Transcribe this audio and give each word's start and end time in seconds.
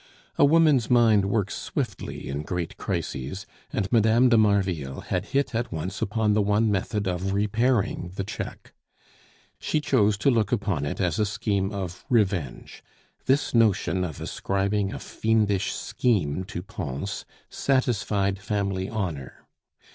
A 0.35 0.43
woman's 0.43 0.89
mind 0.89 1.25
works 1.25 1.53
swiftly 1.53 2.27
in 2.27 2.41
great 2.41 2.75
crises, 2.75 3.45
and 3.71 3.87
Mme. 3.93 4.29
de 4.29 4.35
Marville 4.35 5.01
had 5.01 5.25
hit 5.25 5.53
at 5.53 5.71
once 5.71 6.01
upon 6.01 6.33
the 6.33 6.41
one 6.41 6.71
method 6.71 7.05
of 7.07 7.33
repairing 7.33 8.11
the 8.15 8.23
check. 8.23 8.73
She 9.59 9.79
chose 9.79 10.17
to 10.17 10.31
look 10.31 10.51
upon 10.51 10.87
it 10.87 10.99
as 10.99 11.19
a 11.19 11.25
scheme 11.27 11.71
of 11.71 12.03
revenge. 12.09 12.83
This 13.27 13.53
notion 13.53 14.03
of 14.03 14.19
ascribing 14.19 14.91
a 14.91 14.97
fiendish 14.97 15.71
scheme 15.71 16.45
to 16.45 16.63
Pons 16.63 17.23
satisfied 17.51 18.39
family 18.39 18.89
honor. 18.89 19.45